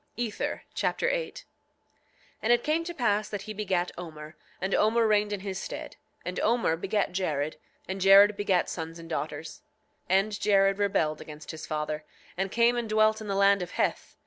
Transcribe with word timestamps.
Ether 0.17 0.63
Chapter 0.73 1.11
8 1.11 1.45
8:1 1.45 1.45
And 2.41 2.51
it 2.51 2.63
came 2.63 2.83
to 2.85 2.93
pass 2.95 3.29
that 3.29 3.43
he 3.43 3.53
begat 3.53 3.91
Omer, 3.99 4.35
and 4.59 4.73
Omer 4.73 5.05
reigned 5.05 5.31
in 5.31 5.41
his 5.41 5.59
stead. 5.59 5.95
And 6.25 6.39
Omer 6.39 6.75
begat 6.75 7.11
Jared; 7.11 7.57
and 7.87 8.01
Jared 8.01 8.35
begat 8.35 8.67
sons 8.67 8.97
and 8.97 9.07
daughters. 9.07 9.61
8:2 10.09 10.09
And 10.17 10.39
Jared 10.41 10.77
rebelled 10.79 11.21
against 11.21 11.51
his 11.51 11.67
father, 11.67 12.03
and 12.35 12.49
came 12.51 12.77
and 12.77 12.89
dwelt 12.89 13.21
in 13.21 13.27
the 13.27 13.35
land 13.35 13.61
of 13.61 13.73
Heth. 13.73 14.15